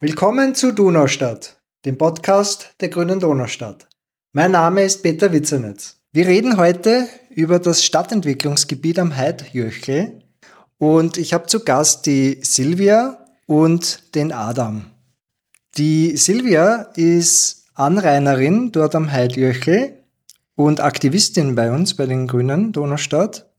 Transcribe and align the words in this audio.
Willkommen 0.00 0.54
zu 0.54 0.70
Donaustadt, 0.70 1.60
dem 1.84 1.98
Podcast 1.98 2.72
der 2.80 2.88
Grünen 2.88 3.18
Donaustadt. 3.18 3.88
Mein 4.32 4.52
Name 4.52 4.84
ist 4.84 5.02
Peter 5.02 5.32
Witzernetz. 5.32 5.96
Wir 6.12 6.28
reden 6.28 6.56
heute 6.56 7.08
über 7.30 7.58
das 7.58 7.84
Stadtentwicklungsgebiet 7.84 9.00
am 9.00 9.16
Heidjöchel 9.16 10.22
und 10.78 11.16
ich 11.16 11.34
habe 11.34 11.46
zu 11.46 11.64
Gast 11.64 12.06
die 12.06 12.38
Silvia 12.44 13.26
und 13.46 14.14
den 14.14 14.30
Adam. 14.30 14.84
Die 15.76 16.16
Silvia 16.16 16.92
ist 16.94 17.64
Anrainerin 17.74 18.70
dort 18.70 18.94
am 18.94 19.10
Heidjöchel 19.10 20.04
und 20.54 20.78
Aktivistin 20.78 21.56
bei 21.56 21.72
uns, 21.72 21.94
bei 21.94 22.06
den 22.06 22.28
Grünen 22.28 22.70
Donaustadt. 22.70 23.50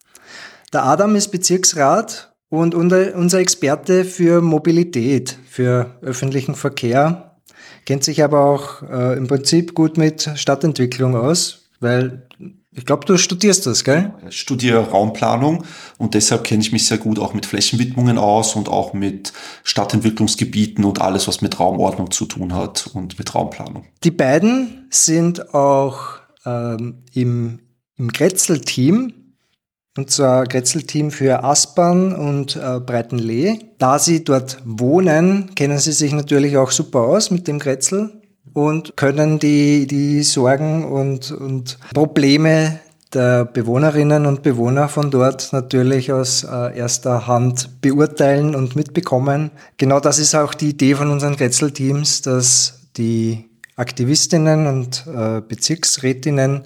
Der 0.71 0.85
Adam 0.85 1.15
ist 1.15 1.33
Bezirksrat 1.33 2.28
und 2.49 2.73
unser 2.75 3.39
Experte 3.39 4.05
für 4.05 4.41
Mobilität, 4.41 5.37
für 5.47 5.97
öffentlichen 6.01 6.55
Verkehr, 6.55 7.37
kennt 7.85 8.03
sich 8.03 8.23
aber 8.23 8.41
auch 8.45 8.83
äh, 8.83 9.17
im 9.17 9.27
Prinzip 9.27 9.73
gut 9.75 9.97
mit 9.97 10.29
Stadtentwicklung 10.35 11.15
aus, 11.15 11.69
weil 11.79 12.27
ich 12.71 12.85
glaube, 12.85 13.05
du 13.05 13.17
studierst 13.17 13.65
das, 13.65 13.83
gell? 13.83 14.13
Ich 14.29 14.39
studiere 14.39 14.79
Raumplanung 14.91 15.63
und 15.97 16.13
deshalb 16.13 16.43
kenne 16.43 16.61
ich 16.61 16.71
mich 16.71 16.87
sehr 16.87 16.99
gut 16.99 17.19
auch 17.19 17.33
mit 17.33 17.45
Flächenwidmungen 17.45 18.17
aus 18.17 18.55
und 18.55 18.69
auch 18.69 18.93
mit 18.93 19.33
Stadtentwicklungsgebieten 19.63 20.85
und 20.85 21.01
alles, 21.01 21.27
was 21.27 21.41
mit 21.41 21.59
Raumordnung 21.59 22.11
zu 22.11 22.25
tun 22.25 22.53
hat 22.53 22.87
und 22.93 23.17
mit 23.17 23.33
Raumplanung. 23.33 23.85
Die 24.03 24.11
beiden 24.11 24.87
sind 24.91 25.53
auch 25.53 26.19
ähm, 26.45 27.03
im, 27.13 27.59
im 27.97 28.07
Grätzl-Team 28.09 29.13
und 29.97 30.09
zwar 30.11 30.45
Grätzl-Team 30.45 31.11
für 31.11 31.43
Aspern 31.43 32.13
und 32.13 32.55
äh, 32.55 32.79
Breitenlee. 32.79 33.59
Da 33.77 33.99
Sie 33.99 34.23
dort 34.23 34.57
wohnen, 34.65 35.53
kennen 35.55 35.77
Sie 35.77 35.91
sich 35.91 36.13
natürlich 36.13 36.57
auch 36.57 36.71
super 36.71 37.01
aus 37.01 37.31
mit 37.31 37.47
dem 37.47 37.59
Grätzl 37.59 38.11
und 38.53 38.95
können 38.95 39.39
die, 39.39 39.87
die 39.87 40.23
Sorgen 40.23 40.85
und, 40.85 41.31
und 41.31 41.77
Probleme 41.93 42.79
der 43.13 43.45
Bewohnerinnen 43.45 44.25
und 44.25 44.43
Bewohner 44.43 44.87
von 44.87 45.09
dort 45.09 45.51
natürlich 45.51 46.11
aus 46.11 46.43
äh, 46.43 46.77
erster 46.77 47.25
Hand 47.25 47.81
beurteilen 47.81 48.53
und 48.55 48.75
mitbekommen. 48.75 49.51
Genau 49.77 49.99
das 49.99 50.19
ist 50.19 50.35
auch 50.35 50.53
die 50.53 50.69
Idee 50.69 50.93
von 50.93 51.09
unseren 51.09 51.35
Grätzl-Teams, 51.35 52.21
dass 52.21 52.81
die 52.97 53.49
Aktivistinnen 53.75 54.67
und 54.67 55.05
äh, 55.07 55.41
Bezirksrätinnen, 55.41 56.63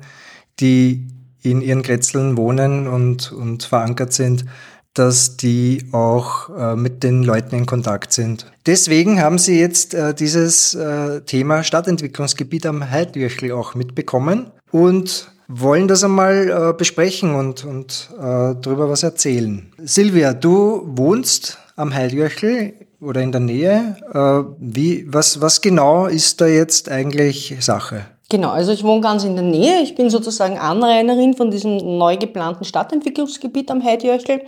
die 0.59 1.07
in 1.43 1.61
ihren 1.61 1.83
Grätzeln 1.83 2.37
wohnen 2.37 2.87
und, 2.87 3.31
und 3.31 3.63
verankert 3.63 4.13
sind, 4.13 4.45
dass 4.93 5.37
die 5.37 5.87
auch 5.91 6.49
äh, 6.55 6.75
mit 6.75 7.03
den 7.03 7.23
Leuten 7.23 7.55
in 7.55 7.65
Kontakt 7.65 8.13
sind. 8.13 8.51
Deswegen 8.65 9.21
haben 9.21 9.39
sie 9.39 9.59
jetzt 9.59 9.93
äh, 9.93 10.13
dieses 10.13 10.75
äh, 10.75 11.21
Thema 11.21 11.63
Stadtentwicklungsgebiet 11.63 12.65
am 12.65 12.89
Heidjöchel 12.89 13.51
auch 13.51 13.75
mitbekommen 13.75 14.51
und 14.71 15.31
wollen 15.47 15.87
das 15.87 16.03
einmal 16.03 16.49
äh, 16.49 16.73
besprechen 16.77 17.35
und, 17.35 17.65
und 17.65 18.09
äh, 18.17 18.55
darüber 18.61 18.89
was 18.89 19.03
erzählen. 19.03 19.71
Silvia, 19.77 20.33
du 20.33 20.83
wohnst 20.85 21.57
am 21.75 21.93
Heidjöchel 21.93 22.73
oder 23.01 23.21
in 23.21 23.31
der 23.31 23.41
Nähe. 23.41 23.97
Äh, 24.13 24.53
wie, 24.59 25.05
was, 25.11 25.41
was 25.41 25.61
genau 25.61 26.07
ist 26.07 26.39
da 26.39 26.47
jetzt 26.47 26.89
eigentlich 26.89 27.55
Sache? 27.59 28.05
Genau, 28.33 28.49
also 28.49 28.71
ich 28.71 28.83
wohne 28.83 29.01
ganz 29.01 29.23
in 29.23 29.35
der 29.35 29.43
Nähe. 29.43 29.81
Ich 29.83 29.93
bin 29.93 30.09
sozusagen 30.09 30.57
Anrainerin 30.57 31.35
von 31.35 31.51
diesem 31.51 31.99
neu 31.99 32.17
geplanten 32.17 32.65
Stadtentwicklungsgebiet 32.65 33.69
am 33.69 33.83
Heidjöchel. 33.83 34.41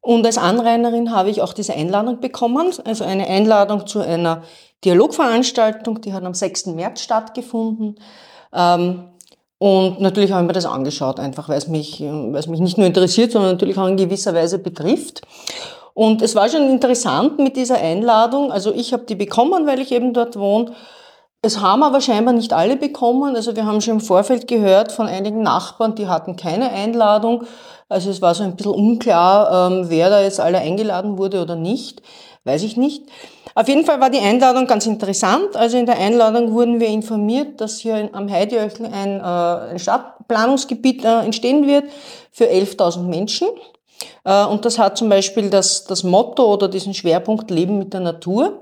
Und 0.00 0.24
als 0.24 0.38
Anrainerin 0.38 1.10
habe 1.10 1.28
ich 1.28 1.42
auch 1.42 1.52
diese 1.52 1.74
Einladung 1.74 2.20
bekommen, 2.20 2.72
also 2.84 3.02
eine 3.02 3.26
Einladung 3.26 3.88
zu 3.88 3.98
einer 3.98 4.44
Dialogveranstaltung, 4.84 6.00
die 6.02 6.12
hat 6.12 6.22
am 6.22 6.34
6. 6.34 6.66
März 6.66 7.00
stattgefunden. 7.00 7.98
Ähm, 8.54 9.08
und 9.58 10.00
natürlich 10.00 10.30
habe 10.30 10.42
ich 10.42 10.46
mir 10.46 10.52
das 10.52 10.66
angeschaut, 10.66 11.18
einfach 11.18 11.48
weil 11.48 11.58
es 11.58 11.66
mich, 11.66 12.00
weil 12.00 12.36
es 12.36 12.46
mich 12.46 12.60
nicht 12.60 12.78
nur 12.78 12.86
interessiert, 12.86 13.32
sondern 13.32 13.50
natürlich 13.50 13.76
auch 13.76 13.88
in 13.88 13.96
gewisser 13.96 14.34
Weise 14.34 14.60
betrifft. 14.60 15.22
Und 15.94 16.22
es 16.22 16.36
war 16.36 16.48
schon 16.48 16.70
interessant 16.70 17.40
mit 17.40 17.56
dieser 17.56 17.78
Einladung. 17.78 18.52
Also 18.52 18.72
ich 18.72 18.92
habe 18.92 19.02
die 19.02 19.16
bekommen, 19.16 19.66
weil 19.66 19.80
ich 19.80 19.90
eben 19.90 20.14
dort 20.14 20.38
wohne. 20.38 20.76
Es 21.42 21.58
haben 21.60 21.82
aber 21.82 22.02
scheinbar 22.02 22.34
nicht 22.34 22.52
alle 22.52 22.76
bekommen. 22.76 23.34
Also 23.34 23.56
wir 23.56 23.64
haben 23.64 23.80
schon 23.80 23.94
im 23.94 24.00
Vorfeld 24.00 24.46
gehört 24.46 24.92
von 24.92 25.06
einigen 25.06 25.42
Nachbarn, 25.42 25.94
die 25.94 26.06
hatten 26.06 26.36
keine 26.36 26.70
Einladung. 26.70 27.44
Also 27.88 28.10
es 28.10 28.20
war 28.20 28.34
so 28.34 28.42
ein 28.42 28.56
bisschen 28.56 28.72
unklar, 28.72 29.70
ähm, 29.70 29.86
wer 29.88 30.10
da 30.10 30.20
jetzt 30.20 30.38
alle 30.38 30.58
eingeladen 30.58 31.16
wurde 31.16 31.40
oder 31.40 31.56
nicht. 31.56 32.02
Weiß 32.44 32.62
ich 32.62 32.76
nicht. 32.76 33.04
Auf 33.54 33.68
jeden 33.68 33.86
Fall 33.86 34.00
war 34.00 34.10
die 34.10 34.18
Einladung 34.18 34.66
ganz 34.66 34.86
interessant. 34.86 35.56
Also 35.56 35.78
in 35.78 35.86
der 35.86 35.98
Einladung 35.98 36.52
wurden 36.52 36.78
wir 36.78 36.88
informiert, 36.88 37.60
dass 37.60 37.78
hier 37.78 38.10
am 38.12 38.30
Heideöchel 38.30 38.86
ein, 38.86 39.20
äh, 39.20 39.72
ein 39.72 39.78
Stadtplanungsgebiet 39.78 41.04
äh, 41.04 41.20
entstehen 41.20 41.66
wird 41.66 41.84
für 42.32 42.44
11.000 42.44 43.02
Menschen. 43.04 43.48
Äh, 44.24 44.44
und 44.44 44.66
das 44.66 44.78
hat 44.78 44.98
zum 44.98 45.08
Beispiel 45.08 45.48
das, 45.48 45.84
das 45.84 46.04
Motto 46.04 46.52
oder 46.52 46.68
diesen 46.68 46.92
Schwerpunkt 46.92 47.50
Leben 47.50 47.78
mit 47.78 47.94
der 47.94 48.00
Natur 48.00 48.60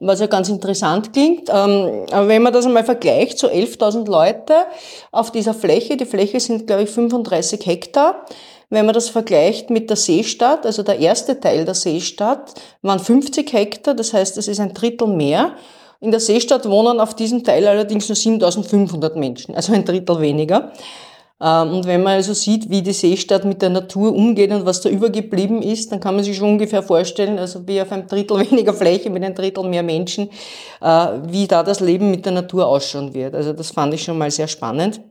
was 0.00 0.20
ja 0.20 0.26
ganz 0.26 0.48
interessant 0.48 1.12
klingt. 1.12 1.48
Ähm, 1.48 2.06
aber 2.10 2.28
wenn 2.28 2.42
man 2.42 2.52
das 2.52 2.66
einmal 2.66 2.84
vergleicht, 2.84 3.38
so 3.38 3.48
11.000 3.48 4.08
Leute 4.10 4.54
auf 5.12 5.30
dieser 5.30 5.54
Fläche, 5.54 5.96
die 5.96 6.04
Fläche 6.06 6.40
sind, 6.40 6.66
glaube 6.66 6.82
ich, 6.82 6.90
35 6.90 7.64
Hektar. 7.64 8.26
Wenn 8.70 8.86
man 8.86 8.94
das 8.94 9.08
vergleicht 9.08 9.70
mit 9.70 9.88
der 9.90 9.96
Seestadt, 9.96 10.66
also 10.66 10.82
der 10.82 10.98
erste 10.98 11.38
Teil 11.38 11.64
der 11.64 11.74
Seestadt, 11.74 12.54
waren 12.82 12.98
50 12.98 13.52
Hektar, 13.52 13.94
das 13.94 14.12
heißt, 14.12 14.36
das 14.36 14.48
ist 14.48 14.58
ein 14.58 14.74
Drittel 14.74 15.06
mehr. 15.06 15.52
In 16.00 16.10
der 16.10 16.20
Seestadt 16.20 16.68
wohnen 16.68 16.98
auf 16.98 17.14
diesem 17.14 17.44
Teil 17.44 17.66
allerdings 17.66 18.08
nur 18.08 18.16
7500 18.16 19.16
Menschen, 19.16 19.54
also 19.54 19.72
ein 19.72 19.84
Drittel 19.84 20.20
weniger. 20.20 20.72
Ähm, 21.44 21.74
und 21.74 21.86
wenn 21.86 22.02
man 22.02 22.14
also 22.14 22.32
sieht, 22.32 22.70
wie 22.70 22.80
die 22.80 22.94
Seestadt 22.94 23.44
mit 23.44 23.60
der 23.60 23.68
Natur 23.68 24.14
umgeht 24.14 24.50
und 24.50 24.64
was 24.64 24.80
da 24.80 24.88
übergeblieben 24.88 25.60
ist, 25.60 25.92
dann 25.92 26.00
kann 26.00 26.14
man 26.14 26.24
sich 26.24 26.38
schon 26.38 26.48
ungefähr 26.48 26.82
vorstellen, 26.82 27.38
also 27.38 27.68
wie 27.68 27.82
auf 27.82 27.92
einem 27.92 28.06
Drittel 28.06 28.40
weniger 28.50 28.72
Fläche 28.72 29.10
mit 29.10 29.22
einem 29.22 29.34
Drittel 29.34 29.64
mehr 29.64 29.82
Menschen, 29.82 30.30
äh, 30.80 31.06
wie 31.28 31.46
da 31.46 31.62
das 31.62 31.80
Leben 31.80 32.10
mit 32.10 32.24
der 32.24 32.32
Natur 32.32 32.66
ausschauen 32.66 33.12
wird. 33.12 33.34
Also 33.34 33.52
das 33.52 33.72
fand 33.72 33.92
ich 33.92 34.02
schon 34.02 34.16
mal 34.16 34.30
sehr 34.30 34.48
spannend. 34.48 35.02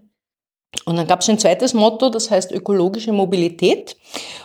Und 0.85 0.95
dann 0.95 1.05
gab 1.05 1.21
es 1.21 1.29
ein 1.29 1.37
zweites 1.37 1.75
Motto, 1.75 2.09
das 2.09 2.31
heißt 2.31 2.51
ökologische 2.51 3.11
Mobilität. 3.11 3.95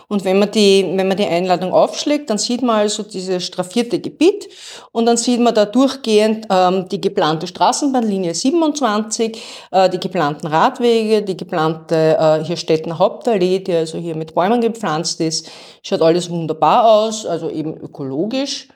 Und 0.09 0.25
wenn 0.25 0.39
man 0.39 0.49
die, 0.49 0.91
wenn 0.95 1.07
man 1.07 1.17
die 1.17 1.27
Einladung 1.27 1.71
aufschlägt, 1.71 2.31
dann 2.31 2.39
sieht 2.39 2.63
man 2.63 2.77
also 2.77 3.03
dieses 3.03 3.43
straffierte 3.45 3.99
Gebiet 3.99 4.49
und 4.91 5.05
dann 5.05 5.17
sieht 5.17 5.39
man 5.39 5.53
da 5.53 5.65
durchgehend 5.65 6.47
ähm, 6.49 6.89
die 6.89 6.99
geplante 6.99 7.45
Straßenbahnlinie 7.45 8.33
27, 8.33 9.39
äh, 9.69 9.87
die 9.87 9.99
geplanten 9.99 10.47
Radwege, 10.47 11.21
die 11.21 11.37
geplante 11.37 12.17
äh, 12.19 12.43
hier 12.43 12.57
steht 12.57 12.85
eine 12.85 12.97
Hauptallee, 12.97 13.59
die 13.59 13.73
also 13.73 13.99
hier 13.99 14.15
mit 14.15 14.33
Bäumen 14.33 14.61
gepflanzt 14.61 15.21
ist. 15.21 15.47
Schaut 15.83 16.01
alles 16.01 16.27
wunderbar 16.31 16.89
aus, 16.91 17.27
also 17.27 17.51
eben 17.51 17.77
ökologisch. 17.77 18.67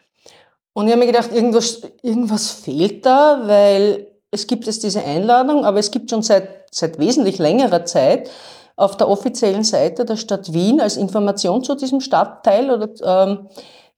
Und 0.74 0.86
ich 0.86 0.92
habe 0.92 1.00
mir 1.04 1.12
gedacht, 1.12 1.32
irgendwas, 1.34 1.82
irgendwas 2.04 2.52
fehlt 2.52 3.08
da, 3.08 3.42
weil 3.46 4.08
es 4.30 4.46
gibt 4.46 4.68
jetzt 4.68 4.84
diese 4.84 5.04
Einladung, 5.04 5.66
aber 5.66 5.80
es 5.80 5.90
gibt 5.90 6.12
schon 6.12 6.22
seit, 6.22 6.66
seit 6.70 7.00
wesentlich 7.00 7.40
längerer 7.40 7.86
Zeit 7.86 8.30
auf 8.76 8.98
der 8.98 9.08
offiziellen 9.08 9.64
Seite 9.64 10.06
der 10.06 10.18
Stadt 10.18 10.54
Wien 10.54 10.82
als 10.82 10.98
Information 10.98 11.64
zu 11.64 11.76
diesem 11.76 12.02
Stadtteil 12.02 12.72
oder 12.72 12.90
ähm, 13.04 13.48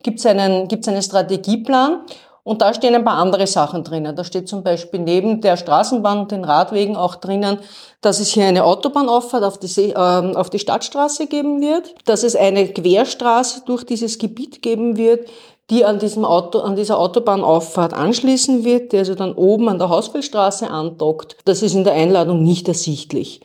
gibt 0.03 0.19
es 0.19 0.25
einen, 0.25 0.67
gibt's 0.67 0.87
einen 0.87 1.01
Strategieplan 1.01 2.01
und 2.43 2.61
da 2.61 2.75
stehen 2.75 2.93
ein 2.93 3.03
paar 3.03 3.17
andere 3.17 3.47
Sachen 3.47 3.83
drinnen. 3.83 4.15
Da 4.15 4.23
steht 4.23 4.47
zum 4.47 4.63
Beispiel 4.63 4.99
neben 4.99 5.41
der 5.41 5.57
Straßenbahn 5.57 6.19
und 6.19 6.31
den 6.31 6.43
Radwegen 6.43 6.95
auch 6.95 7.15
drinnen, 7.15 7.57
dass 8.01 8.19
es 8.19 8.29
hier 8.29 8.45
eine 8.45 8.65
Autobahnauffahrt 8.65 9.43
auf 9.43 9.57
die, 9.57 9.65
See, 9.65 9.91
äh, 9.91 9.95
auf 9.95 10.51
die 10.51 10.59
Stadtstraße 10.59 11.25
geben 11.25 11.59
wird, 11.59 11.95
dass 12.05 12.21
es 12.21 12.35
eine 12.35 12.67
Querstraße 12.67 13.63
durch 13.66 13.83
dieses 13.83 14.19
Gebiet 14.19 14.61
geben 14.61 14.95
wird, 14.95 15.28
die 15.71 15.85
an, 15.85 15.97
diesem 15.97 16.23
Auto, 16.23 16.59
an 16.59 16.75
dieser 16.75 16.99
Autobahnauffahrt 16.99 17.95
anschließen 17.95 18.63
wird, 18.63 18.91
die 18.91 18.99
also 18.99 19.16
dann 19.16 19.33
oben 19.33 19.67
an 19.67 19.79
der 19.79 19.89
Hausfeldstraße 19.89 20.69
andockt. 20.69 21.37
Das 21.45 21.63
ist 21.63 21.73
in 21.73 21.83
der 21.83 21.93
Einladung 21.93 22.43
nicht 22.43 22.67
ersichtlich. 22.67 23.41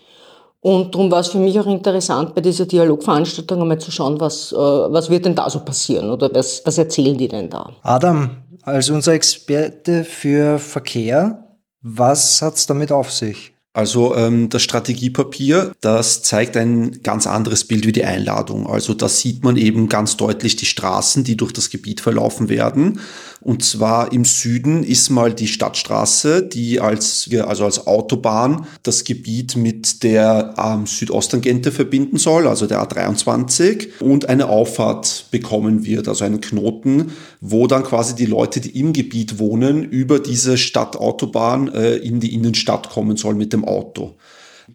Und 0.63 0.95
darum 0.95 1.11
war 1.11 1.21
es 1.21 1.29
für 1.29 1.39
mich 1.39 1.59
auch 1.59 1.67
interessant, 1.67 2.35
bei 2.35 2.43
dieser 2.43 2.67
Dialogveranstaltung 2.67 3.63
einmal 3.63 3.79
zu 3.79 3.91
schauen, 3.91 4.21
was, 4.21 4.53
äh, 4.53 4.57
was 4.57 5.09
wird 5.09 5.25
denn 5.25 5.35
da 5.35 5.49
so 5.49 5.61
passieren 5.61 6.11
oder 6.11 6.29
was, 6.35 6.63
was 6.65 6.77
erzählen 6.77 7.17
die 7.17 7.29
denn 7.29 7.49
da? 7.49 7.71
Adam, 7.83 8.31
als 8.63 8.91
unser 8.91 9.15
Experte 9.15 10.05
für 10.05 10.59
Verkehr, 10.59 11.47
was 11.81 12.43
hat's 12.43 12.67
damit 12.67 12.93
auf 12.93 13.11
sich? 13.11 13.55
Also 13.73 14.17
ähm, 14.17 14.49
das 14.49 14.63
Strategiepapier, 14.63 15.73
das 15.81 16.23
zeigt 16.23 16.57
ein 16.57 17.03
ganz 17.05 17.29
anderes 17.29 17.65
Bild 17.65 17.87
wie 17.87 17.93
die 17.93 18.05
Einladung. 18.05 18.67
Also 18.67 18.95
da 18.95 19.09
sieht 19.09 19.45
man 19.45 19.57
eben 19.57 19.89
ganz 19.89 20.17
deutlich 20.17 20.57
die 20.57 20.67
Straßen, 20.67 21.23
die 21.23 21.37
durch 21.37 21.53
das 21.53 21.71
Gebiet 21.71 22.01
verlaufen 22.01 22.49
werden. 22.49 22.99
Und 23.43 23.65
zwar 23.65 24.13
im 24.13 24.25
Süden 24.25 24.83
ist 24.85 25.09
mal 25.09 25.33
die 25.33 25.47
Stadtstraße, 25.47 26.43
die 26.43 26.81
als, 26.81 27.31
also 27.47 27.65
als 27.65 27.87
Autobahn 27.87 28.67
das 28.83 29.05
Gebiet 29.05 29.57
mit 29.57 30.03
der 30.03 30.55
ähm, 30.59 30.87
Südosttangente 30.87 31.73
verbinden 31.73 32.19
soll, 32.19 32.47
also 32.47 32.67
der 32.67 32.87
A23, 32.87 34.01
und 34.01 34.29
eine 34.29 34.49
Auffahrt 34.49 35.27
bekommen 35.31 35.87
wird, 35.87 36.07
also 36.07 36.25
einen 36.25 36.43
Knoten, 36.43 37.13
wo 37.41 37.67
dann 37.67 37.83
quasi 37.83 38.15
die 38.15 38.27
Leute, 38.27 38.61
die 38.61 38.79
im 38.79 38.93
Gebiet 38.93 39.39
wohnen, 39.39 39.85
über 39.85 40.19
diese 40.19 40.59
Stadtautobahn 40.59 41.73
äh, 41.73 41.97
in 41.97 42.21
die 42.21 42.35
Innenstadt 42.35 42.91
kommen 42.91 43.17
sollen 43.17 43.39
mit 43.39 43.55
dem 43.55 43.65
Auto. 43.71 44.17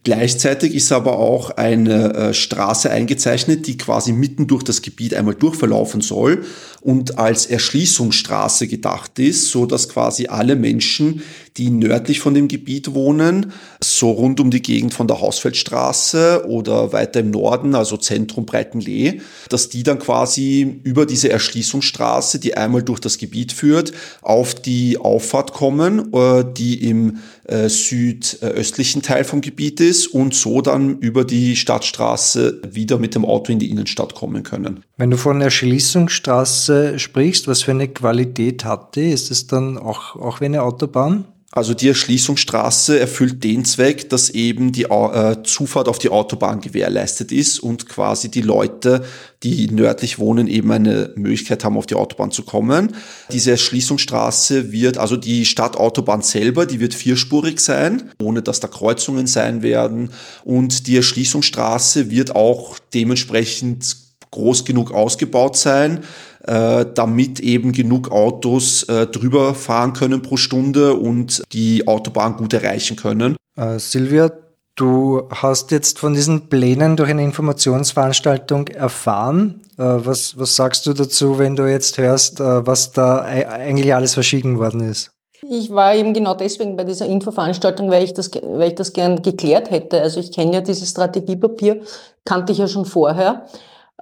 Gleichzeitig 0.04 0.76
ist 0.76 0.92
aber 0.92 1.18
auch 1.18 1.52
eine 1.52 2.14
äh, 2.14 2.34
Straße 2.34 2.92
eingezeichnet, 2.92 3.66
die 3.68 3.78
quasi 3.78 4.12
mitten 4.12 4.48
durch 4.48 4.64
das 4.64 4.82
Gebiet 4.82 5.14
einmal 5.14 5.36
durchverlaufen 5.36 6.02
soll 6.02 6.44
und 6.82 7.18
als 7.18 7.48
Erschließungsstraße 7.48 8.68
gedacht 8.68 9.18
ist, 9.18 9.50
so 9.50 9.66
dass 9.66 9.90
quasi 9.90 10.28
alle 10.28 10.56
Menschen, 10.56 11.24
die 11.58 11.72
nördlich 11.72 12.20
von 12.20 12.36
dem 12.36 12.48
Gebiet 12.48 12.94
wohnen, 12.94 13.54
so 13.84 14.12
rund 14.12 14.40
um 14.40 14.52
die 14.52 14.62
Gegend 14.62 14.94
von 14.94 15.08
der 15.08 15.22
Hausfeldstraße 15.22 16.46
oder 16.48 16.94
weiter 16.94 17.22
im 17.22 17.32
Norden, 17.32 17.74
also 17.74 17.98
Zentrum 17.98 18.46
Breitenlee, 18.46 19.22
dass 19.50 19.70
die 19.70 19.82
dann 19.82 19.98
quasi 19.98 20.80
über 20.84 21.08
diese 21.08 21.30
Erschließungsstraße, 21.30 22.40
die 22.40 22.56
einmal 22.56 22.84
durch 22.84 23.00
das 23.00 23.18
Gebiet 23.18 23.54
führt, 23.54 23.94
auf 24.22 24.54
die 24.54 24.98
Auffahrt 25.00 25.54
kommen, 25.54 26.14
äh, 26.14 26.44
die 26.56 26.88
im 26.88 27.20
äh, 27.48 27.70
südöstlichen 27.70 29.02
Teil 29.02 29.24
vom 29.24 29.42
Gebiet 29.42 29.80
ist 29.80 30.08
und 30.08 30.34
so 30.34 30.62
dann 30.62 30.98
über 31.00 31.26
die 31.26 31.56
Stadtstraße 31.56 32.62
wieder 32.70 32.98
mit 32.98 33.16
dem 33.16 33.26
Auto 33.26 33.52
in 33.52 33.60
die 33.60 33.70
Innenstadt 33.70 34.16
kommen 34.16 34.44
können. 34.44 34.84
Wenn 34.98 35.12
du 35.12 35.18
von 35.18 35.42
Erschließungsstraße 35.42 36.98
sprichst, 36.98 37.48
was 37.48 37.64
für 37.64 37.72
eine 37.72 37.88
Qualität 37.88 38.66
hat 38.66 38.96
die? 38.96 39.12
Ist 39.12 39.32
es 39.32 39.48
dann 39.48 39.78
auch, 39.78 40.16
auch 40.16 40.42
wie 40.42 40.46
eine 40.46 40.64
Autobahn? 40.64 41.26
Also 41.56 41.74
die 41.74 41.88
Erschließungsstraße 41.88 43.00
erfüllt 43.00 43.42
den 43.46 43.64
Zweck, 43.64 44.10
dass 44.10 44.30
eben 44.30 44.74
die 44.74 44.84
äh, 44.84 45.42
Zufahrt 45.44 45.88
auf 45.88 46.00
die 46.00 46.10
Autobahn 46.10 46.60
gewährleistet 46.60 47.32
ist 47.32 47.60
und 47.60 47.88
quasi 47.88 48.30
die 48.30 48.42
Leute, 48.42 49.06
die 49.42 49.68
nördlich 49.72 50.20
wohnen, 50.20 50.48
eben 50.48 50.70
eine 50.74 51.14
Möglichkeit 51.16 51.64
haben, 51.64 51.78
auf 51.78 51.86
die 51.86 51.96
Autobahn 51.96 52.32
zu 52.32 52.44
kommen. 52.44 52.94
Diese 53.32 53.52
Erschließungsstraße 53.52 54.74
wird, 54.74 54.98
also 54.98 55.16
die 55.16 55.46
Stadtautobahn 55.46 56.24
selber, 56.24 56.66
die 56.66 56.82
wird 56.82 56.94
vierspurig 56.94 57.62
sein, 57.62 58.12
ohne 58.22 58.42
dass 58.42 58.60
da 58.60 58.68
Kreuzungen 58.68 59.26
sein 59.26 59.64
werden. 59.64 60.10
Und 60.44 60.88
die 60.88 60.98
Erschließungsstraße 60.98 62.12
wird 62.12 62.36
auch 62.36 62.78
dementsprechend 62.94 63.96
groß 64.32 64.66
genug 64.66 64.92
ausgebaut 64.92 65.56
sein, 65.56 66.04
äh, 66.48 66.86
damit 66.94 67.40
eben 67.40 67.72
genug 67.72 68.12
Autos 68.12 68.84
äh, 68.84 69.08
drüber 69.08 69.56
fahren 69.56 69.94
können 69.94 70.22
pro 70.22 70.38
Stunde 70.38 70.94
und 70.94 71.44
die 71.54 71.88
Autobahn 71.88 72.38
gut 72.38 72.54
erreichen 72.54 72.96
können. 72.98 73.36
Äh, 73.58 73.80
Silvia, 73.80 74.32
du 74.76 75.24
hast 75.32 75.72
jetzt 75.72 76.00
von 76.00 76.14
diesen 76.14 76.50
Plänen 76.50 76.98
durch 76.98 77.10
eine 77.10 77.24
Informationsveranstaltung 77.24 78.68
erfahren. 78.68 79.62
Äh, 79.78 79.84
was, 79.84 80.38
was 80.38 80.56
sagst 80.56 80.86
du 80.86 80.94
dazu, 80.94 81.40
wenn 81.40 81.56
du 81.56 81.70
jetzt 81.70 81.98
hörst, 81.98 82.40
äh, 82.40 82.66
was 82.66 82.92
da 82.92 83.22
eigentlich 83.22 83.94
alles 83.94 84.14
verschieden 84.14 84.60
worden 84.60 84.82
ist? 84.82 85.12
Ich 85.48 85.70
war 85.70 85.94
eben 85.94 86.14
genau 86.14 86.34
deswegen 86.34 86.76
bei 86.76 86.84
dieser 86.84 87.06
Infoveranstaltung, 87.06 87.92
weil 87.92 88.04
ich 88.04 88.14
das, 88.14 88.32
weil 88.44 88.70
ich 88.70 88.76
das 88.76 88.94
gern 88.94 89.22
geklärt 89.22 89.70
hätte. 89.70 90.02
Also 90.02 90.20
ich 90.20 90.32
kenne 90.32 90.54
ja 90.54 90.62
dieses 90.62 90.90
Strategiepapier, 90.90 91.82
kannte 92.24 92.52
ich 92.52 92.58
ja 92.58 92.68
schon 92.68 92.86
vorher. 92.86 93.46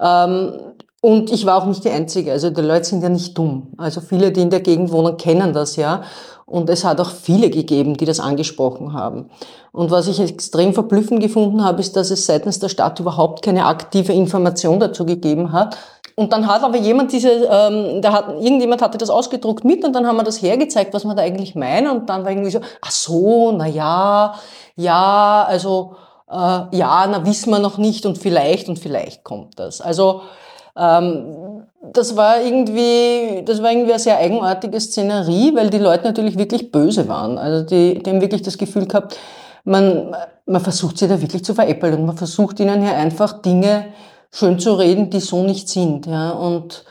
Ähm, 0.00 0.73
und 1.04 1.30
ich 1.30 1.44
war 1.44 1.60
auch 1.60 1.66
nicht 1.66 1.84
die 1.84 1.90
Einzige. 1.90 2.32
Also 2.32 2.48
die 2.48 2.62
Leute 2.62 2.86
sind 2.86 3.02
ja 3.02 3.10
nicht 3.10 3.36
dumm. 3.36 3.74
Also 3.76 4.00
viele, 4.00 4.32
die 4.32 4.40
in 4.40 4.48
der 4.48 4.60
Gegend 4.60 4.90
wohnen, 4.90 5.18
kennen 5.18 5.52
das 5.52 5.76
ja. 5.76 6.02
Und 6.46 6.70
es 6.70 6.82
hat 6.82 6.98
auch 6.98 7.10
viele 7.10 7.50
gegeben, 7.50 7.98
die 7.98 8.06
das 8.06 8.20
angesprochen 8.20 8.94
haben. 8.94 9.28
Und 9.70 9.90
was 9.90 10.08
ich 10.08 10.18
extrem 10.18 10.72
verblüffend 10.72 11.20
gefunden 11.20 11.62
habe, 11.62 11.80
ist, 11.80 11.94
dass 11.94 12.10
es 12.10 12.24
seitens 12.24 12.58
der 12.58 12.70
Stadt 12.70 13.00
überhaupt 13.00 13.42
keine 13.42 13.66
aktive 13.66 14.14
Information 14.14 14.80
dazu 14.80 15.04
gegeben 15.04 15.52
hat. 15.52 15.76
Und 16.16 16.32
dann 16.32 16.46
hat 16.46 16.62
aber 16.62 16.78
jemand 16.78 17.12
diese, 17.12 17.28
ähm, 17.50 18.00
da 18.00 18.12
hat, 18.14 18.28
irgendjemand 18.40 18.80
hatte 18.80 18.96
das 18.96 19.10
ausgedruckt 19.10 19.62
mit 19.62 19.84
und 19.84 19.92
dann 19.92 20.06
haben 20.06 20.16
wir 20.16 20.24
das 20.24 20.40
hergezeigt, 20.40 20.94
was 20.94 21.04
man 21.04 21.18
da 21.18 21.22
eigentlich 21.22 21.54
meinen. 21.54 21.90
Und 21.90 22.08
dann 22.08 22.24
war 22.24 22.30
irgendwie 22.30 22.50
so, 22.50 22.60
ach 22.80 22.90
so, 22.90 23.52
na 23.52 23.66
ja, 23.66 24.36
ja, 24.74 25.44
also, 25.46 25.96
äh, 26.30 26.34
ja, 26.34 27.06
na 27.06 27.26
wissen 27.26 27.50
wir 27.50 27.58
noch 27.58 27.76
nicht 27.76 28.06
und 28.06 28.16
vielleicht 28.16 28.70
und 28.70 28.78
vielleicht 28.78 29.22
kommt 29.22 29.58
das. 29.58 29.82
Also, 29.82 30.22
ähm, 30.76 31.64
das 31.92 32.16
war 32.16 32.42
irgendwie, 32.42 33.42
das 33.44 33.62
war 33.62 33.70
irgendwie 33.70 33.92
eine 33.92 33.98
sehr 33.98 34.18
eigenartige 34.18 34.80
Szenerie, 34.80 35.54
weil 35.54 35.70
die 35.70 35.78
Leute 35.78 36.04
natürlich 36.04 36.38
wirklich 36.38 36.72
böse 36.72 37.08
waren. 37.08 37.38
Also 37.38 37.64
die, 37.66 38.02
die 38.02 38.10
haben 38.10 38.20
wirklich 38.20 38.42
das 38.42 38.58
Gefühl 38.58 38.86
gehabt, 38.86 39.18
man, 39.64 40.14
man 40.46 40.60
versucht 40.60 40.98
sie 40.98 41.08
da 41.08 41.20
wirklich 41.20 41.44
zu 41.44 41.54
veräppeln 41.54 41.94
und 41.94 42.06
man 42.06 42.16
versucht 42.16 42.60
ihnen 42.60 42.82
hier 42.82 42.96
einfach 42.96 43.40
Dinge 43.42 43.86
schön 44.30 44.58
zu 44.58 44.74
reden, 44.74 45.10
die 45.10 45.20
so 45.20 45.42
nicht 45.44 45.68
sind. 45.68 46.06
Ja. 46.06 46.30
Und 46.30 46.84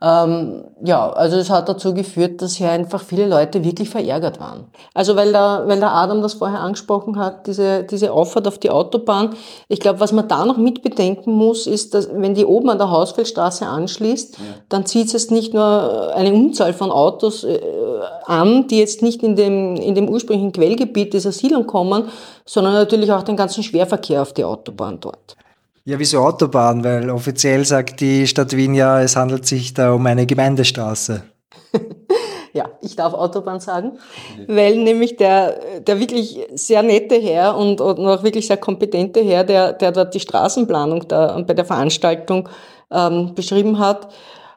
ähm, 0.00 0.64
ja, 0.84 1.10
also 1.10 1.36
es 1.38 1.50
hat 1.50 1.68
dazu 1.68 1.92
geführt, 1.92 2.40
dass 2.40 2.54
hier 2.54 2.70
einfach 2.70 3.02
viele 3.02 3.26
Leute 3.26 3.64
wirklich 3.64 3.90
verärgert 3.90 4.38
waren. 4.38 4.66
Also 4.94 5.16
weil 5.16 5.32
der, 5.32 5.64
weil 5.66 5.80
der 5.80 5.92
Adam 5.92 6.22
das 6.22 6.34
vorher 6.34 6.60
angesprochen 6.60 7.18
hat, 7.18 7.48
diese, 7.48 7.82
diese 7.82 8.12
Auffahrt 8.12 8.46
auf 8.46 8.58
die 8.58 8.70
Autobahn. 8.70 9.34
Ich 9.66 9.80
glaube, 9.80 9.98
was 9.98 10.12
man 10.12 10.28
da 10.28 10.44
noch 10.44 10.56
mitbedenken 10.56 11.32
muss, 11.32 11.66
ist, 11.66 11.94
dass 11.94 12.08
wenn 12.12 12.34
die 12.34 12.44
oben 12.44 12.70
an 12.70 12.78
der 12.78 12.90
Hausfeldstraße 12.90 13.66
anschließt, 13.66 14.38
ja. 14.38 14.44
dann 14.68 14.86
zieht 14.86 15.12
es 15.12 15.32
nicht 15.32 15.52
nur 15.52 16.14
eine 16.14 16.32
Unzahl 16.32 16.74
von 16.74 16.92
Autos 16.92 17.42
äh, 17.42 17.58
an, 18.24 18.68
die 18.68 18.78
jetzt 18.78 19.02
nicht 19.02 19.24
in 19.24 19.34
dem, 19.34 19.74
in 19.74 19.96
dem 19.96 20.08
ursprünglichen 20.08 20.52
Quellgebiet 20.52 21.12
dieser 21.12 21.32
Siedlung 21.32 21.66
kommen, 21.66 22.04
sondern 22.44 22.74
natürlich 22.74 23.10
auch 23.10 23.24
den 23.24 23.36
ganzen 23.36 23.64
Schwerverkehr 23.64 24.22
auf 24.22 24.32
die 24.32 24.44
Autobahn 24.44 25.00
dort. 25.00 25.36
Ja, 25.88 25.98
wieso 25.98 26.18
Autobahn? 26.18 26.84
Weil 26.84 27.08
offiziell 27.08 27.64
sagt 27.64 28.02
die 28.02 28.26
Stadt 28.26 28.54
Wien 28.54 28.74
ja, 28.74 29.00
es 29.00 29.16
handelt 29.16 29.46
sich 29.46 29.72
da 29.72 29.94
um 29.94 30.04
eine 30.04 30.26
Gemeindestraße. 30.26 31.22
ja, 32.52 32.68
ich 32.82 32.94
darf 32.94 33.14
Autobahn 33.14 33.58
sagen, 33.58 33.98
weil 34.48 34.76
nämlich 34.76 35.16
der, 35.16 35.80
der 35.80 35.98
wirklich 35.98 36.40
sehr 36.52 36.82
nette 36.82 37.14
Herr 37.14 37.56
und, 37.56 37.80
und 37.80 38.06
auch 38.06 38.22
wirklich 38.22 38.46
sehr 38.46 38.58
kompetente 38.58 39.20
Herr, 39.20 39.44
der, 39.44 39.72
der 39.72 39.92
dort 39.92 40.12
die 40.12 40.20
Straßenplanung 40.20 41.08
da 41.08 41.40
bei 41.40 41.54
der 41.54 41.64
Veranstaltung 41.64 42.50
ähm, 42.90 43.34
beschrieben 43.34 43.78
hat, 43.78 44.08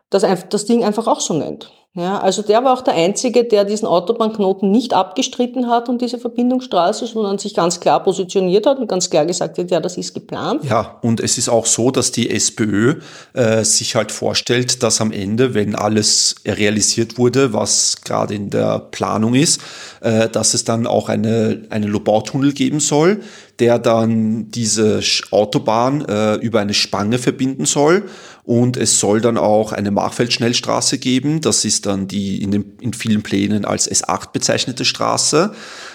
das, 0.09 0.25
das 0.49 0.65
Ding 0.65 0.83
einfach 0.83 1.07
auch 1.07 1.21
so 1.21 1.33
nennt. 1.33 1.71
Ja, 1.93 2.19
also 2.19 2.41
der 2.41 2.63
war 2.63 2.73
auch 2.73 2.83
der 2.83 2.93
Einzige, 2.93 3.43
der 3.43 3.65
diesen 3.65 3.85
Autobahnknoten 3.85 4.71
nicht 4.71 4.93
abgestritten 4.93 5.67
hat 5.67 5.89
und 5.89 6.01
diese 6.01 6.19
Verbindungsstraße, 6.19 7.05
sondern 7.05 7.37
sich 7.37 7.53
ganz 7.53 7.81
klar 7.81 8.01
positioniert 8.01 8.65
hat 8.65 8.79
und 8.79 8.87
ganz 8.87 9.09
klar 9.09 9.25
gesagt 9.25 9.57
hat, 9.57 9.69
ja, 9.69 9.81
das 9.81 9.97
ist 9.97 10.13
geplant. 10.13 10.63
Ja, 10.63 10.99
und 11.01 11.19
es 11.19 11.37
ist 11.37 11.49
auch 11.49 11.65
so, 11.65 11.91
dass 11.91 12.13
die 12.13 12.29
SPÖ 12.29 13.01
äh, 13.33 13.65
sich 13.65 13.95
halt 13.95 14.13
vorstellt, 14.13 14.83
dass 14.83 15.01
am 15.01 15.11
Ende, 15.11 15.53
wenn 15.53 15.75
alles 15.75 16.35
realisiert 16.45 17.17
wurde, 17.17 17.51
was 17.51 17.97
gerade 18.05 18.35
in 18.35 18.49
der 18.49 18.79
Planung 18.79 19.35
ist, 19.35 19.59
äh, 19.99 20.29
dass 20.29 20.53
es 20.53 20.63
dann 20.63 20.87
auch 20.87 21.09
eine, 21.09 21.63
eine 21.71 21.87
Lobautunnel 21.87 22.53
geben 22.53 22.79
soll, 22.79 23.19
der 23.61 23.77
dann 23.77 24.49
diese 24.49 25.01
Autobahn 25.29 26.03
äh, 26.05 26.35
über 26.35 26.59
eine 26.59 26.73
Spange 26.73 27.19
verbinden 27.19 27.65
soll 27.65 28.03
und 28.43 28.75
es 28.75 28.99
soll 28.99 29.21
dann 29.21 29.37
auch 29.37 29.71
eine 29.71 29.91
Machfeld-Schnellstraße 29.91 30.97
geben. 30.97 31.41
Das 31.41 31.63
ist 31.63 31.85
dann 31.85 32.07
die 32.07 32.41
in, 32.41 32.49
den, 32.49 32.65
in 32.81 32.93
vielen 32.93 33.21
Plänen 33.21 33.65
als 33.65 33.89
S8 33.89 34.31
bezeichnete 34.33 34.83
Straße. 34.83 35.51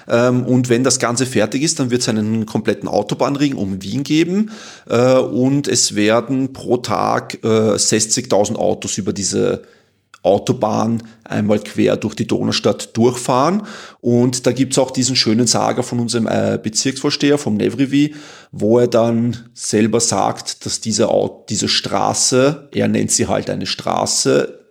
Ähm, 0.09 0.45
und 0.45 0.69
wenn 0.69 0.85
das 0.85 1.01
Ganze 1.01 1.27
fertig 1.27 1.63
ist, 1.63 1.81
dann 1.81 1.91
wird 1.91 2.03
es 2.03 2.09
einen 2.09 2.47
kompletten 2.47 2.89
Autobahnring 2.89 3.55
um 3.55 3.83
Wien 3.83 4.05
geben. 4.05 4.53
Äh, 4.89 5.15
und 5.15 5.67
es 5.67 5.97
werden 5.97 6.53
pro 6.53 6.77
Tag 6.77 7.43
äh, 7.43 7.49
60.000 7.49 8.55
Autos 8.55 8.97
über 8.97 9.13
diese 9.13 9.63
Autobahn 10.27 11.03
einmal 11.25 11.61
quer 11.61 11.97
durch 11.97 12.15
die 12.15 12.27
Donaustadt 12.27 12.97
durchfahren. 12.97 13.63
Und 14.01 14.47
da 14.47 14.53
gibt's 14.53 14.79
auch 14.79 14.91
diesen 14.91 15.17
schönen 15.17 15.47
Sager 15.47 15.83
von 15.83 16.01
unserem 16.01 16.27
äh, 16.27 16.59
Bezirksvorsteher, 16.63 17.39
vom 17.39 17.57
Nevrivi, 17.57 18.15
wo 18.53 18.79
er 18.79 18.89
dann 18.89 19.49
selber 19.55 20.01
sagt, 20.01 20.67
dass 20.67 20.81
diese, 20.81 21.09
diese 21.49 21.69
Straße, 21.69 22.69
er 22.73 22.89
nennt 22.89 23.11
sie 23.11 23.27
halt 23.27 23.51
eine 23.51 23.67
Straße, 23.67 24.67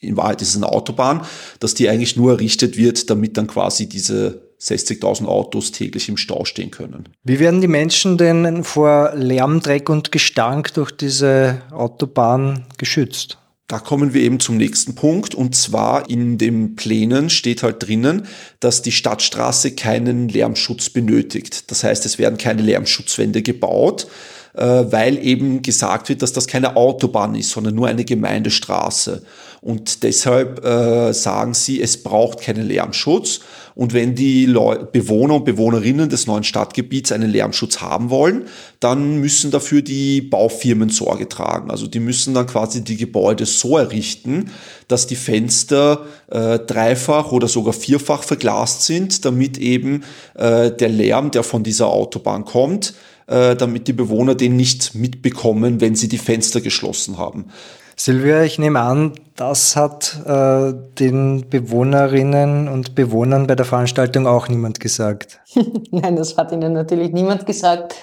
in 0.00 0.16
Wahrheit 0.16 0.42
ist 0.42 0.50
es 0.50 0.56
eine 0.56 0.68
Autobahn, 0.68 1.22
dass 1.58 1.74
die 1.74 1.88
eigentlich 1.88 2.16
nur 2.16 2.32
errichtet 2.32 2.76
wird, 2.76 3.08
damit 3.10 3.36
dann 3.36 3.46
quasi 3.46 3.88
diese 3.88 4.46
60.000 4.60 5.26
Autos 5.26 5.72
täglich 5.72 6.08
im 6.08 6.16
Stau 6.16 6.44
stehen 6.44 6.70
können. 6.70 7.08
Wie 7.24 7.38
werden 7.38 7.60
die 7.60 7.68
Menschen 7.68 8.16
denn 8.16 8.64
vor 8.64 9.12
Lärm, 9.14 9.60
Dreck 9.60 9.88
und 9.90 10.12
Gestank 10.12 10.72
durch 10.74 10.92
diese 10.92 11.62
Autobahn 11.70 12.64
geschützt? 12.78 13.38
Da 13.68 13.80
kommen 13.80 14.14
wir 14.14 14.22
eben 14.22 14.38
zum 14.38 14.56
nächsten 14.56 14.94
Punkt 14.94 15.34
und 15.34 15.56
zwar 15.56 16.08
in 16.08 16.38
den 16.38 16.76
Plänen 16.76 17.30
steht 17.30 17.64
halt 17.64 17.82
drinnen, 17.82 18.28
dass 18.60 18.82
die 18.82 18.92
Stadtstraße 18.92 19.72
keinen 19.72 20.28
Lärmschutz 20.28 20.90
benötigt. 20.90 21.70
Das 21.72 21.82
heißt, 21.82 22.06
es 22.06 22.18
werden 22.18 22.38
keine 22.38 22.62
Lärmschutzwände 22.62 23.42
gebaut, 23.42 24.06
äh, 24.54 24.62
weil 24.62 25.18
eben 25.18 25.62
gesagt 25.62 26.08
wird, 26.08 26.22
dass 26.22 26.32
das 26.32 26.46
keine 26.46 26.76
Autobahn 26.76 27.34
ist, 27.34 27.50
sondern 27.50 27.74
nur 27.74 27.88
eine 27.88 28.04
Gemeindestraße. 28.04 29.22
Und 29.60 30.04
deshalb 30.04 30.64
äh, 30.64 31.12
sagen 31.12 31.52
sie, 31.52 31.82
es 31.82 32.04
braucht 32.04 32.42
keinen 32.42 32.68
Lärmschutz. 32.68 33.40
Und 33.76 33.92
wenn 33.92 34.14
die 34.14 34.46
Leu 34.46 34.78
Bewohner 34.90 35.34
und 35.34 35.44
Bewohnerinnen 35.44 36.08
des 36.08 36.26
neuen 36.26 36.44
Stadtgebiets 36.44 37.12
einen 37.12 37.30
Lärmschutz 37.30 37.82
haben 37.82 38.08
wollen, 38.08 38.46
dann 38.80 39.20
müssen 39.20 39.50
dafür 39.50 39.82
die 39.82 40.22
Baufirmen 40.22 40.88
Sorge 40.88 41.28
tragen. 41.28 41.70
Also 41.70 41.86
die 41.86 42.00
müssen 42.00 42.32
dann 42.32 42.46
quasi 42.46 42.82
die 42.82 42.96
Gebäude 42.96 43.44
so 43.44 43.76
errichten, 43.76 44.50
dass 44.88 45.06
die 45.06 45.14
Fenster 45.14 46.06
äh, 46.30 46.58
dreifach 46.58 47.32
oder 47.32 47.48
sogar 47.48 47.74
vierfach 47.74 48.22
verglast 48.22 48.86
sind, 48.86 49.26
damit 49.26 49.58
eben 49.58 50.04
äh, 50.36 50.70
der 50.70 50.88
Lärm, 50.88 51.30
der 51.30 51.42
von 51.42 51.62
dieser 51.62 51.88
Autobahn 51.88 52.46
kommt, 52.46 52.94
äh, 53.26 53.56
damit 53.56 53.88
die 53.88 53.92
Bewohner 53.92 54.34
den 54.34 54.56
nicht 54.56 54.94
mitbekommen, 54.94 55.82
wenn 55.82 55.96
sie 55.96 56.08
die 56.08 56.16
Fenster 56.16 56.62
geschlossen 56.62 57.18
haben. 57.18 57.50
Silvia, 57.98 58.42
ich 58.42 58.58
nehme 58.58 58.80
an, 58.80 59.12
das 59.36 59.74
hat 59.74 60.20
äh, 60.26 60.74
den 60.98 61.48
Bewohnerinnen 61.48 62.68
und 62.68 62.94
Bewohnern 62.94 63.46
bei 63.46 63.54
der 63.54 63.64
Veranstaltung 63.64 64.26
auch 64.26 64.48
niemand 64.48 64.80
gesagt. 64.80 65.40
Nein, 65.90 66.14
das 66.14 66.36
hat 66.36 66.52
ihnen 66.52 66.74
natürlich 66.74 67.12
niemand 67.12 67.46
gesagt. 67.46 67.94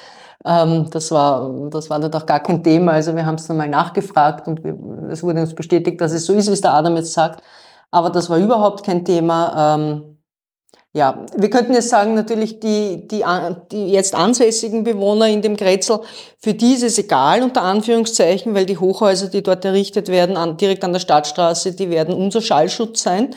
Ähm, 0.45 0.87
das, 0.89 1.11
war, 1.11 1.69
das 1.69 1.91
war 1.91 1.99
dort 1.99 2.15
auch 2.15 2.25
gar 2.25 2.39
kein 2.39 2.63
Thema. 2.63 2.93
Also 2.93 3.15
wir 3.15 3.25
haben 3.25 3.35
es 3.35 3.45
dann 3.45 3.57
mal 3.57 3.69
nachgefragt 3.69 4.47
und 4.47 4.63
wir, 4.63 4.75
es 5.11 5.21
wurde 5.21 5.41
uns 5.41 5.53
bestätigt, 5.53 6.01
dass 6.01 6.11
es 6.11 6.25
so 6.25 6.33
ist, 6.33 6.47
wie 6.49 6.53
es 6.53 6.61
der 6.61 6.73
Adam 6.73 6.95
jetzt 6.95 7.13
sagt. 7.13 7.43
Aber 7.91 8.09
das 8.09 8.31
war 8.31 8.39
überhaupt 8.39 8.83
kein 8.83 9.05
Thema. 9.05 9.75
Ähm, 9.75 10.12
ja, 10.95 11.25
wir 11.35 11.49
könnten 11.49 11.73
jetzt 11.73 11.89
sagen, 11.89 12.13
natürlich 12.13 12.59
die, 12.59 13.07
die, 13.07 13.23
die 13.71 13.87
jetzt 13.87 14.13
ansässigen 14.13 14.83
Bewohner 14.83 15.27
in 15.27 15.41
dem 15.41 15.57
Grätzl, 15.57 16.01
für 16.37 16.53
die 16.53 16.73
ist 16.73 16.83
es 16.83 16.99
egal, 16.99 17.41
unter 17.41 17.63
Anführungszeichen, 17.63 18.53
weil 18.53 18.67
die 18.67 18.77
Hochhäuser, 18.77 19.27
die 19.27 19.41
dort 19.41 19.65
errichtet 19.65 20.09
werden, 20.09 20.37
an, 20.37 20.55
direkt 20.57 20.83
an 20.83 20.93
der 20.93 20.99
Stadtstraße, 20.99 21.73
die 21.73 21.89
werden 21.89 22.13
unser 22.13 22.41
Schallschutz 22.41 23.01
sein. 23.01 23.31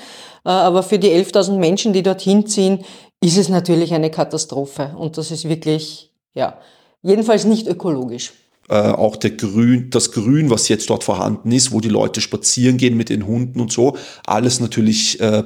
Äh, 0.45 0.51
aber 0.51 0.83
für 0.83 0.99
die 0.99 1.09
11.000 1.09 1.57
Menschen, 1.57 1.95
die 1.95 2.03
dorthin 2.03 2.47
ziehen, 2.47 2.85
ist 3.23 3.39
es 3.39 3.49
natürlich 3.49 3.95
eine 3.95 4.11
Katastrophe. 4.11 4.95
Und 4.99 5.17
das 5.17 5.31
ist 5.31 5.49
wirklich, 5.49 6.13
ja, 6.35 6.59
jedenfalls 7.01 7.47
nicht 7.47 7.67
ökologisch. 7.69 8.35
Äh, 8.69 8.75
auch 8.75 9.17
der 9.17 9.31
Grün, 9.31 9.89
das 9.89 10.13
Grün, 10.13 10.51
was 10.51 10.69
jetzt 10.69 10.91
dort 10.91 11.05
vorhanden 11.05 11.53
ist, 11.53 11.73
wo 11.73 11.81
die 11.81 11.89
Leute 11.89 12.21
spazieren 12.21 12.77
gehen 12.77 12.99
mit 12.99 13.09
den 13.09 13.27
Hunden 13.27 13.61
und 13.61 13.73
so, 13.73 13.97
alles 14.27 14.61
natürlich 14.61 15.21
äh, 15.21 15.43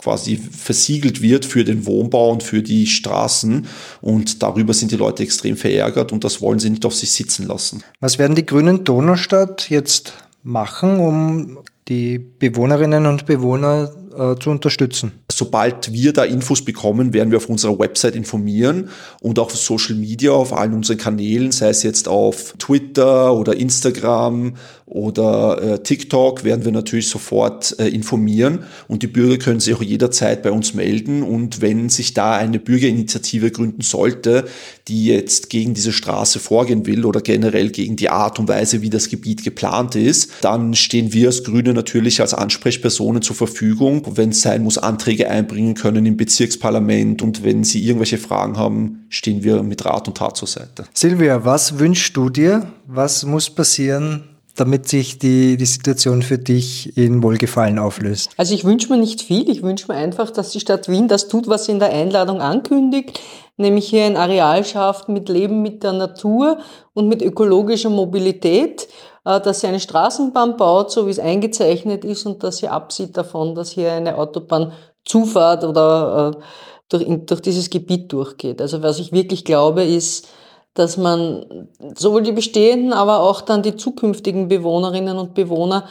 quasi 0.00 0.36
versiegelt 0.36 1.22
wird 1.22 1.44
für 1.44 1.64
den 1.64 1.86
Wohnbau 1.86 2.30
und 2.30 2.42
für 2.42 2.62
die 2.62 2.86
Straßen. 2.86 3.66
Und 4.00 4.42
darüber 4.42 4.74
sind 4.74 4.90
die 4.92 4.96
Leute 4.96 5.22
extrem 5.22 5.56
verärgert 5.56 6.12
und 6.12 6.24
das 6.24 6.40
wollen 6.40 6.58
sie 6.58 6.70
nicht 6.70 6.84
auf 6.84 6.94
sich 6.94 7.12
sitzen 7.12 7.46
lassen. 7.46 7.82
Was 8.00 8.18
werden 8.18 8.34
die 8.34 8.46
Grünen 8.46 8.84
Donaustadt 8.84 9.70
jetzt 9.70 10.14
machen, 10.42 10.98
um 10.98 11.58
die 11.88 12.18
Bewohnerinnen 12.18 13.06
und 13.06 13.26
Bewohner 13.26 13.90
äh, 14.16 14.36
zu 14.40 14.50
unterstützen? 14.50 15.12
Sobald 15.30 15.92
wir 15.92 16.12
da 16.12 16.24
Infos 16.24 16.64
bekommen, 16.64 17.12
werden 17.12 17.30
wir 17.30 17.38
auf 17.38 17.48
unserer 17.48 17.78
Website 17.78 18.14
informieren 18.14 18.90
und 19.20 19.38
auch 19.38 19.46
auf 19.46 19.56
Social 19.56 19.96
Media, 19.96 20.32
auf 20.32 20.52
allen 20.52 20.74
unseren 20.74 20.98
Kanälen, 20.98 21.52
sei 21.52 21.68
es 21.68 21.82
jetzt 21.82 22.08
auf 22.08 22.54
Twitter 22.58 23.34
oder 23.34 23.56
Instagram 23.56 24.54
oder 24.90 25.62
äh, 25.62 25.82
TikTok, 25.82 26.42
werden 26.42 26.64
wir 26.64 26.72
natürlich 26.72 27.08
sofort 27.08 27.78
äh, 27.78 27.88
informieren 27.88 28.64
und 28.88 29.02
die 29.02 29.06
Bürger 29.06 29.38
können 29.38 29.60
sich 29.60 29.74
auch 29.74 29.82
jederzeit 29.82 30.42
bei 30.42 30.50
uns 30.50 30.74
melden 30.74 31.22
und 31.22 31.60
wenn 31.60 31.88
sich 31.88 32.12
da 32.12 32.36
eine 32.36 32.58
Bürgerinitiative 32.58 33.52
gründen 33.52 33.82
sollte, 33.82 34.46
die 34.88 35.06
jetzt 35.06 35.48
gegen 35.48 35.74
diese 35.74 35.92
Straße 35.92 36.40
vorgehen 36.40 36.86
will 36.86 37.04
oder 37.04 37.20
generell 37.20 37.70
gegen 37.70 37.94
die 37.94 38.10
Art 38.10 38.40
und 38.40 38.48
Weise, 38.48 38.82
wie 38.82 38.90
das 38.90 39.08
Gebiet 39.08 39.44
geplant 39.44 39.94
ist, 39.94 40.32
dann 40.40 40.74
stehen 40.74 41.12
wir 41.12 41.28
als 41.28 41.44
Grüne 41.44 41.72
natürlich 41.72 42.20
als 42.20 42.34
Ansprechpersonen 42.34 43.22
zur 43.22 43.36
Verfügung, 43.36 44.02
wenn 44.16 44.30
es 44.30 44.42
sein 44.42 44.64
muss, 44.64 44.76
Anträge 44.76 45.30
einbringen 45.30 45.74
können 45.74 46.04
im 46.04 46.16
Bezirksparlament 46.16 47.22
und 47.22 47.44
wenn 47.44 47.62
Sie 47.62 47.84
irgendwelche 47.84 48.18
Fragen 48.18 48.56
haben, 48.56 49.06
stehen 49.08 49.44
wir 49.44 49.62
mit 49.62 49.84
Rat 49.84 50.08
und 50.08 50.16
Tat 50.16 50.36
zur 50.36 50.48
Seite. 50.48 50.86
Silvia, 50.92 51.44
was 51.44 51.78
wünschst 51.78 52.16
du 52.16 52.28
dir? 52.28 52.72
Was 52.86 53.24
muss 53.24 53.48
passieren, 53.50 54.29
damit 54.56 54.88
sich 54.88 55.18
die, 55.18 55.56
die 55.56 55.66
Situation 55.66 56.22
für 56.22 56.38
dich 56.38 56.96
in 56.96 57.22
Wohlgefallen 57.22 57.78
auflöst? 57.78 58.32
Also 58.36 58.54
ich 58.54 58.64
wünsche 58.64 58.92
mir 58.92 58.98
nicht 58.98 59.22
viel. 59.22 59.48
Ich 59.48 59.62
wünsche 59.62 59.86
mir 59.88 59.98
einfach, 59.98 60.30
dass 60.30 60.50
die 60.50 60.60
Stadt 60.60 60.88
Wien 60.88 61.08
das 61.08 61.28
tut, 61.28 61.48
was 61.48 61.66
sie 61.66 61.72
in 61.72 61.78
der 61.78 61.92
Einladung 61.92 62.40
ankündigt, 62.40 63.20
nämlich 63.56 63.88
hier 63.88 64.04
ein 64.04 64.16
Areal 64.16 64.64
schafft 64.64 65.08
mit 65.08 65.28
Leben 65.28 65.62
mit 65.62 65.82
der 65.82 65.92
Natur 65.92 66.58
und 66.94 67.08
mit 67.08 67.22
ökologischer 67.22 67.90
Mobilität, 67.90 68.88
äh, 69.24 69.40
dass 69.40 69.60
sie 69.60 69.66
eine 69.66 69.80
Straßenbahn 69.80 70.56
baut, 70.56 70.90
so 70.90 71.06
wie 71.06 71.10
es 71.10 71.18
eingezeichnet 71.18 72.04
ist 72.04 72.26
und 72.26 72.42
dass 72.42 72.58
sie 72.58 72.68
absieht 72.68 73.16
davon, 73.16 73.54
dass 73.54 73.70
hier 73.70 73.92
eine 73.92 74.16
Autobahnzufahrt 74.16 75.64
oder 75.64 76.32
äh, 76.36 76.42
durch, 76.88 77.06
durch 77.26 77.40
dieses 77.40 77.70
Gebiet 77.70 78.12
durchgeht. 78.12 78.60
Also 78.60 78.82
was 78.82 78.98
ich 78.98 79.12
wirklich 79.12 79.44
glaube, 79.44 79.84
ist, 79.84 80.28
dass 80.74 80.96
man 80.96 81.68
sowohl 81.94 82.22
die 82.22 82.32
bestehenden, 82.32 82.92
aber 82.92 83.20
auch 83.20 83.40
dann 83.40 83.62
die 83.62 83.76
zukünftigen 83.76 84.48
Bewohnerinnen 84.48 85.18
und 85.18 85.34
Bewohner 85.34 85.88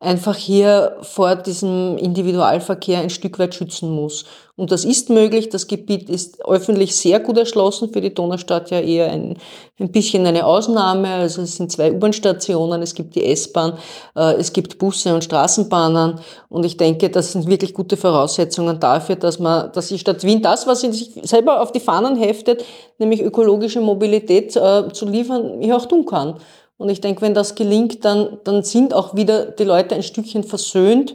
einfach 0.00 0.34
hier 0.34 0.96
vor 1.02 1.36
diesem 1.36 1.98
Individualverkehr 1.98 3.00
ein 3.00 3.10
Stück 3.10 3.38
weit 3.38 3.54
schützen 3.54 3.90
muss. 3.90 4.24
Und 4.56 4.72
das 4.72 4.84
ist 4.84 5.10
möglich. 5.10 5.50
Das 5.50 5.66
Gebiet 5.66 6.08
ist 6.08 6.44
öffentlich 6.44 6.96
sehr 6.96 7.20
gut 7.20 7.36
erschlossen, 7.36 7.92
für 7.92 8.00
die 8.00 8.12
Donaustadt 8.12 8.70
ja 8.70 8.80
eher 8.80 9.10
ein, 9.10 9.36
ein 9.78 9.92
bisschen 9.92 10.26
eine 10.26 10.44
Ausnahme. 10.46 11.08
Also 11.08 11.42
es 11.42 11.56
sind 11.56 11.70
zwei 11.70 11.92
U-Bahn-Stationen, 11.92 12.80
es 12.80 12.94
gibt 12.94 13.14
die 13.14 13.24
S-Bahn, 13.24 13.74
äh, 14.16 14.34
es 14.34 14.52
gibt 14.52 14.78
Busse 14.78 15.14
und 15.14 15.24
Straßenbahnen. 15.24 16.18
Und 16.48 16.64
ich 16.64 16.78
denke, 16.78 17.10
das 17.10 17.32
sind 17.32 17.46
wirklich 17.46 17.74
gute 17.74 17.98
Voraussetzungen 17.98 18.80
dafür, 18.80 19.16
dass 19.16 19.38
man, 19.38 19.70
dass 19.72 19.88
die 19.88 19.98
Stadt 19.98 20.24
Wien 20.24 20.40
das, 20.42 20.66
was 20.66 20.80
sie 20.80 20.92
sich 20.92 21.10
selber 21.22 21.60
auf 21.60 21.72
die 21.72 21.80
Fahnen 21.80 22.16
heftet, 22.16 22.64
nämlich 22.98 23.22
ökologische 23.22 23.80
Mobilität 23.80 24.56
äh, 24.56 24.92
zu 24.92 25.06
liefern, 25.06 25.60
hier 25.60 25.76
auch 25.76 25.86
tun 25.86 26.06
kann. 26.06 26.36
Und 26.80 26.88
ich 26.88 27.00
denke, 27.00 27.22
wenn 27.22 27.34
das 27.34 27.54
gelingt, 27.54 28.04
dann, 28.04 28.38
dann 28.44 28.62
sind 28.64 28.94
auch 28.94 29.14
wieder 29.14 29.46
die 29.46 29.64
Leute 29.64 29.94
ein 29.94 30.02
Stückchen 30.02 30.42
versöhnt 30.42 31.14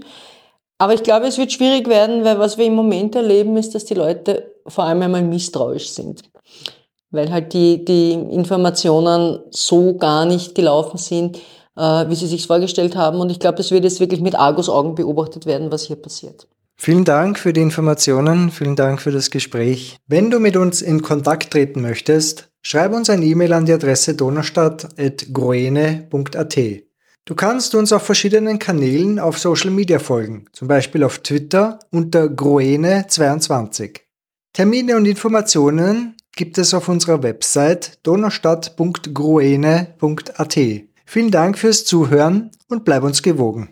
aber 0.78 0.94
ich 0.94 1.04
glaube, 1.04 1.28
es 1.28 1.38
wird 1.38 1.52
schwierig 1.52 1.88
werden, 1.88 2.24
weil 2.26 2.38
was 2.40 2.58
wir 2.58 2.66
im 2.66 2.76
Moment 2.76 3.16
erleben, 3.16 3.56
ist, 3.58 3.76
dass 3.76 3.86
die 3.86 3.94
Leute 3.94 4.52
vor 4.68 4.84
allem 4.84 5.02
einmal 5.02 5.24
misstrauisch 5.24 5.90
sind. 5.90 6.24
Weil 7.12 7.32
halt 7.32 7.54
die, 7.54 7.86
die 7.86 8.12
Informationen 8.12 9.40
so 9.52 9.96
gar 9.96 10.26
nicht 10.26 10.54
gelaufen 10.54 10.98
sind, 10.98 11.38
äh, 11.78 12.10
wie 12.10 12.16
sie 12.16 12.28
sich 12.28 12.46
vorgestellt 12.46 12.96
haben. 12.98 13.22
Und 13.22 13.30
ich 13.30 13.40
glaube, 13.40 13.60
es 13.60 13.72
wird 13.72 13.86
jetzt 13.86 14.02
wirklich 14.02 14.20
mit 14.20 14.36
Argusaugen 14.36 14.96
beobachtet 14.96 15.46
werden, 15.46 15.72
was 15.72 15.84
hier 15.84 15.96
passiert. 15.96 16.48
Vielen 16.78 17.06
Dank 17.06 17.40
für 17.40 17.54
die 17.54 17.62
Informationen, 17.62 18.52
vielen 18.52 18.76
Dank 18.76 19.00
für 19.00 19.12
das 19.12 19.32
Gespräch. 19.32 19.96
Wenn 20.08 20.30
du 20.30 20.40
mit 20.40 20.58
uns 20.58 20.82
in 20.82 21.02
Kontakt 21.02 21.52
treten 21.52 21.82
möchtest, 21.82 22.50
schreib 22.66 22.94
uns 22.94 23.10
ein 23.10 23.22
E-Mail 23.22 23.52
an 23.54 23.66
die 23.66 23.72
Adresse 23.74 24.16
donnerstadt.groene.at. 24.16 26.60
Du 27.28 27.34
kannst 27.36 27.74
uns 27.76 27.94
auf 27.94 28.04
verschiedenen 28.04 28.60
Kanälen 28.60 29.18
auf 29.20 29.40
Social 29.40 29.72
Media 29.72 30.00
folgen, 30.00 30.46
zum 30.52 30.68
Beispiel 30.68 31.04
auf 31.04 31.20
Twitter 31.20 31.80
unter 31.92 32.26
Groene22. 32.26 34.02
Termine 34.54 34.96
und 34.96 35.06
Informationen 35.06 36.16
gibt 36.36 36.58
es 36.58 36.74
auf 36.74 36.90
unserer 36.90 37.22
Website 37.24 38.00
donnerstadt.groene.at. 38.04 40.60
Vielen 41.06 41.32
Dank 41.32 41.58
fürs 41.58 41.86
Zuhören 41.86 42.52
und 42.68 42.84
bleib 42.84 43.04
uns 43.04 43.22
gewogen. 43.22 43.70